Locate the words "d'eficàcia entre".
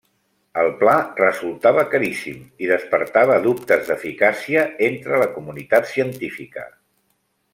3.91-5.21